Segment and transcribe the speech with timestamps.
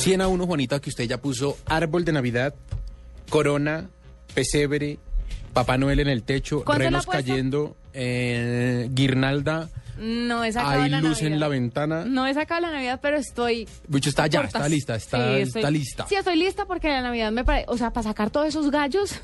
[0.00, 2.54] 100 a 1, Juanita, que usted ya puso árbol de Navidad,
[3.28, 3.88] corona,
[4.34, 4.98] pesebre,
[5.52, 9.68] Papá Noel en el techo, ¿Cuánto le ha renos cayendo, eh, guirnalda,
[9.98, 11.40] No he sacado hay la luz en Navidad.
[11.40, 12.04] la ventana.
[12.06, 13.68] No he sacado la Navidad, pero estoy...
[13.88, 14.54] Mucho está ya, cortas.
[14.62, 16.06] está lista, está, Sí, estoy- está lista.
[16.08, 17.66] Sí, estoy lista porque la Navidad me parece...
[17.68, 19.20] O sea, para sacar todos esos gallos...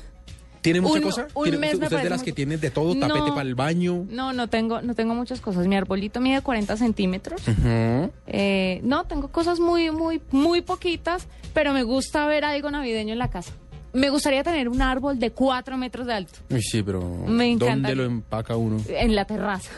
[0.73, 1.27] ¿Tiene mucha un- cosa?
[1.33, 3.35] un ¿Tiene- mes me ¿Usted es de las que tiene de todo, tapete No.
[3.35, 4.05] para el baño?
[4.09, 5.67] No, no tengo, no tengo muchas cosas.
[5.67, 7.41] Mi arbolito mide 40 centímetros.
[7.47, 8.11] Ujú.
[8.27, 13.19] Eh, no, tengo cosas muy, muy, muy poquitas, pero me gusta ver algo navideño en
[13.19, 13.51] la casa.
[13.93, 18.03] Me gustaría tener un árbol de 4 metros de alto sí, pero Me ¿dónde lo
[18.03, 18.79] empaca uno?
[18.89, 19.71] en la terraza.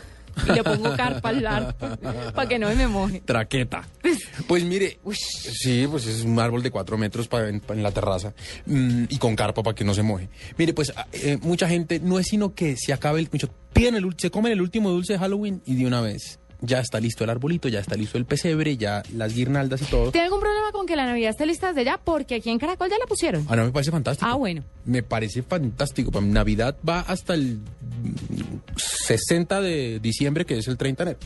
[0.48, 1.76] Y le pongo carpa al árbol
[2.34, 3.22] para que no me moje.
[3.26, 3.88] Traqueta.
[4.48, 8.34] Pues mire, sí, pues es un árbol de cuatro metros pa- en, en la terraza
[8.66, 10.30] mm, y con carpa para que no se moje.
[10.58, 13.96] Mire, pues ah, eh, mucha gente no es sino que se acabe el mucho, piden
[13.96, 17.00] el, ul- se comen el último dulce de Halloween y de una vez ya está
[17.00, 20.12] listo el arbolito, ya está listo el pesebre, ya las guirnaldas y todo.
[20.12, 21.98] ¿Tiene algún problema con que la Navidad esté lista desde ya?
[21.98, 23.46] Porque aquí en Caracol ya la pusieron.
[23.50, 24.30] Ah, no, me parece fantástico.
[24.30, 24.62] Ah, bueno.
[24.84, 26.12] Me parece fantástico.
[26.20, 27.60] Navidad va hasta el
[29.18, 31.20] 60 de diciembre, que es el 30 de enero.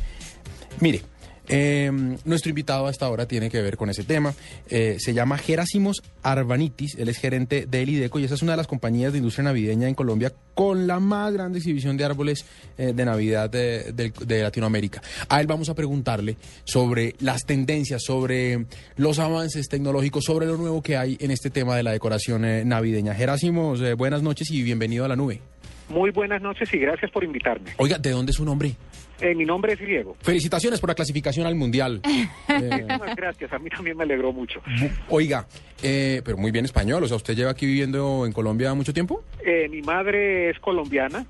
[0.80, 1.02] Mire,
[1.50, 1.92] eh,
[2.24, 4.34] nuestro invitado hasta ahora tiene que ver con ese tema.
[4.70, 6.96] Eh, se llama Gerásimos Arbanitis.
[6.98, 9.90] Él es gerente de Elideco y esa es una de las compañías de industria navideña
[9.90, 12.46] en Colombia con la más grande exhibición de árboles
[12.78, 15.02] eh, de Navidad de, del- de Latinoamérica.
[15.28, 20.82] A él vamos a preguntarle sobre las tendencias, sobre los avances tecnológicos, sobre lo nuevo
[20.82, 23.14] que hay en este tema de la decoración eh, navideña.
[23.16, 25.42] Gerásimos, eh, buenas noches y bienvenido a la nube.
[25.90, 27.72] Muy buenas noches y gracias por invitarme.
[27.78, 28.76] Oiga, ¿de dónde es su nombre?
[29.22, 30.18] Eh, mi nombre es Diego.
[30.22, 32.02] Felicitaciones por la clasificación al Mundial.
[32.06, 34.62] Eh, Muchísimas gracias, a mí también me alegró mucho.
[35.10, 35.48] oiga,
[35.82, 39.24] eh, pero muy bien español, o sea, ¿usted lleva aquí viviendo en Colombia mucho tiempo?
[39.46, 41.26] Eh, mi madre es colombiana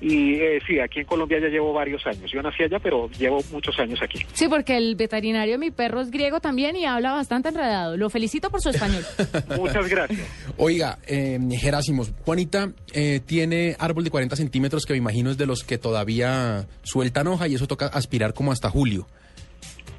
[0.00, 2.30] y eh, sí, aquí en Colombia ya llevo varios años.
[2.30, 4.18] Yo nací allá, pero llevo muchos años aquí.
[4.34, 7.96] Sí, porque el veterinario de mi perro es griego también y habla bastante enredado.
[7.96, 9.04] Lo felicito por su español.
[9.56, 10.20] Muchas gracias.
[10.58, 15.46] Oiga, eh, Gerásimos, Juanita eh, tiene árbol de 40 centímetros que me imagino es de
[15.46, 19.06] los que todavía sueltan hoja y eso toca aspirar como hasta julio.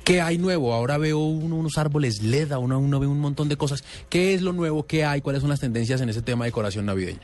[0.04, 0.74] ¿Qué hay nuevo?
[0.74, 3.84] Ahora veo uno- unos árboles LED, uno, uno ve un montón de cosas.
[4.10, 4.86] ¿Qué es lo nuevo?
[4.86, 5.20] ¿Qué hay?
[5.22, 7.20] ¿Cuáles son las tendencias en ese tema de decoración navideña?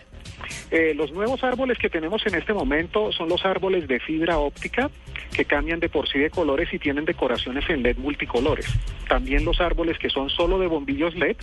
[0.71, 4.89] Eh, los nuevos árboles que tenemos en este momento son los árboles de fibra óptica
[5.35, 8.65] que cambian de por sí de colores y tienen decoraciones en LED multicolores.
[9.07, 11.37] También los árboles que son solo de bombillos LED,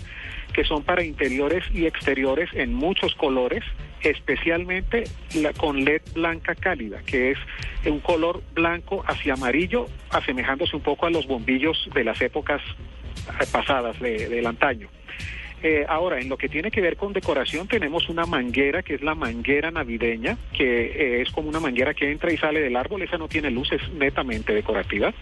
[0.52, 3.62] que son para interiores y exteriores en muchos colores,
[4.02, 5.04] especialmente
[5.34, 7.38] la- con LED blanca cálida, que es
[7.86, 12.60] un color blanco hacia amarillo, asemejándose un poco a los bombillos de las épocas
[13.52, 14.88] pasadas, de- del antaño.
[15.62, 19.02] Eh, ahora, en lo que tiene que ver con decoración, tenemos una manguera que es
[19.02, 23.02] la manguera navideña, que eh, es como una manguera que entra y sale del árbol.
[23.02, 25.12] Esa no tiene luz, es netamente decorativa.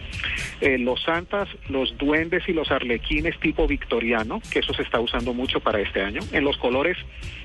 [0.61, 5.33] Eh, los santas, los duendes y los arlequines tipo victoriano, que eso se está usando
[5.33, 6.21] mucho para este año.
[6.31, 6.97] En los colores,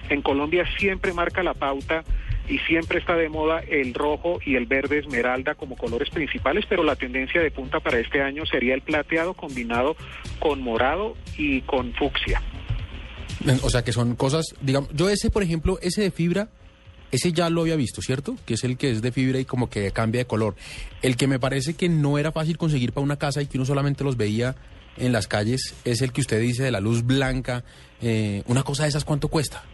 [0.09, 2.05] en Colombia siempre marca la pauta
[2.49, 6.85] y siempre está de moda el rojo y el verde esmeralda como colores principales, pero
[6.85, 9.97] la tendencia de punta para este año sería el plateado combinado
[10.39, 12.43] con morado y con fucsia.
[13.63, 16.49] O sea, que son cosas, digamos, yo ese, por ejemplo, ese de fibra,
[17.11, 18.37] ese ya lo había visto, ¿cierto?
[18.45, 20.57] Que es el que es de fibra y como que cambia de color.
[21.03, 23.65] El que me parece que no era fácil conseguir para una casa y que uno
[23.65, 24.57] solamente los veía
[24.97, 27.65] en las calles es el que usted dice de la luz blanca.
[28.01, 29.65] Eh, una cosa de esas, ¿cuánto cuesta?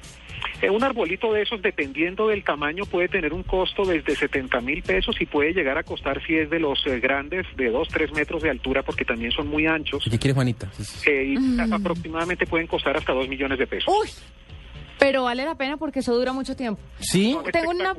[0.62, 4.82] Eh, un arbolito de esos, dependiendo del tamaño, puede tener un costo desde 70 mil
[4.82, 8.12] pesos y puede llegar a costar, si es de los eh, grandes, de 2, 3
[8.12, 10.70] metros de altura, porque también son muy anchos, ¿Qué quiere Juanita?
[11.06, 13.92] eh, y a- aproximadamente pueden costar hasta 2 millones de pesos.
[14.02, 14.08] Uy,
[15.00, 16.80] pero vale la pena porque eso dura mucho tiempo.
[17.00, 17.94] Sí, Son tengo una-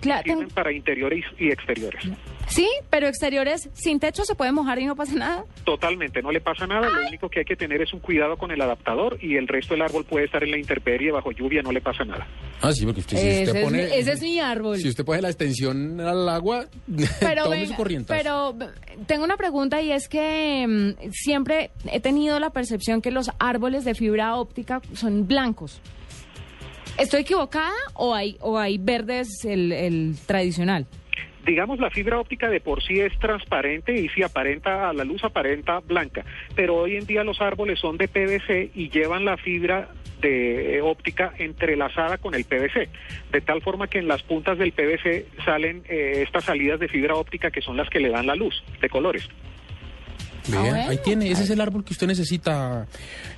[0.00, 2.04] Claro, tengo- para interiores y exteriores.
[2.46, 5.44] Sí, pero exteriores sin techo se puede mojar y no pasa nada.
[5.64, 8.50] Totalmente, no le pasa nada, lo único que hay que tener es un cuidado con
[8.50, 11.72] el adaptador y el resto del árbol puede estar en la intemperie, bajo lluvia, no
[11.72, 12.26] le pasa nada.
[12.60, 13.78] Ah, sí, porque usted, si ese, usted es pone...
[13.78, 14.76] mi, ese es mi árbol.
[14.76, 16.66] Si usted pone la extensión al agua,
[17.20, 18.18] Pero, tome venga, su corrientazo.
[18.22, 18.54] pero
[19.06, 23.86] tengo una pregunta y es que mm, siempre he tenido la percepción que los árboles
[23.86, 25.80] de fibra óptica son blancos.
[26.98, 30.86] ¿Estoy equivocada o hay, o hay verdes el, el tradicional?
[31.44, 35.22] digamos, la fibra óptica de por sí es transparente y si aparenta a la luz
[35.24, 36.24] aparenta blanca,
[36.54, 40.80] pero hoy en día los árboles son de PVC y llevan la fibra de eh,
[40.80, 42.88] óptica entrelazada con el PVC,
[43.30, 47.14] de tal forma que en las puntas del PVC salen eh, estas salidas de fibra
[47.14, 49.28] óptica que son las que le dan la luz de colores.
[50.48, 50.90] Vea, Ah, bueno.
[50.90, 52.86] ahí tiene, ese es el árbol que usted necesita,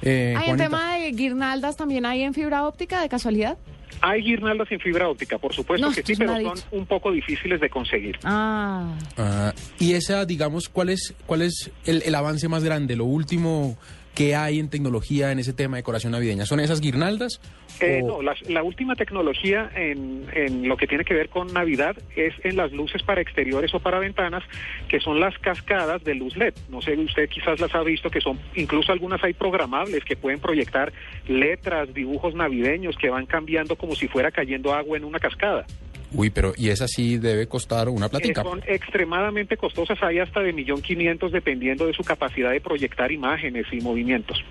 [0.02, 0.64] eh, ¿Hay Juanita.
[0.64, 3.56] tema de guirnaldas también hay en fibra óptica de casualidad?
[4.02, 6.66] Hay guirnaldas en fibra óptica, por supuesto No, que sí, pero son dicha.
[6.72, 8.18] un poco difíciles de conseguir.
[8.24, 13.04] Ah, Ah, y esa, digamos, ¿cuál es, cuál es el, el avance más grande, lo
[13.06, 13.78] último
[14.16, 16.46] ¿Qué hay en tecnología en ese tema de decoración navideña?
[16.46, 17.38] ¿Son esas guirnaldas?
[17.80, 21.52] Eh, o- no, la, la última tecnología en, en lo que tiene que ver con
[21.52, 24.42] Navidad es en las luces para exteriores o para ventanas,
[24.88, 26.54] que son las cascadas de luz LED.
[26.70, 30.40] No sé, usted quizás las ha visto, que son, incluso algunas hay programables que pueden
[30.40, 30.94] proyectar
[31.28, 35.66] letras, dibujos navideños que van cambiando como si fuera cayendo agua en una cascada.
[36.12, 38.42] Uy, pero y esa sí debe costar una Eh, platica.
[38.42, 43.66] son extremadamente costosas, hay hasta de millón quinientos dependiendo de su capacidad de proyectar imágenes
[43.72, 44.42] y movimientos.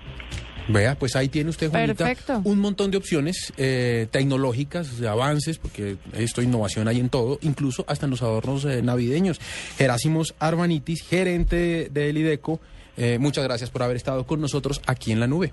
[0.68, 2.40] Vea, pues ahí tiene usted, Juanita, Perfecto.
[2.42, 7.84] un montón de opciones eh, tecnológicas, de avances, porque esto innovación hay en todo, incluso
[7.86, 9.38] hasta en los adornos eh, navideños.
[9.78, 12.60] Gerásimos Arbanitis, gerente del IDECO,
[12.96, 15.52] eh, muchas gracias por haber estado con nosotros aquí en la nube.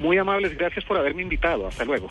[0.00, 1.66] Muy amables, gracias por haberme invitado.
[1.66, 2.10] Hasta luego.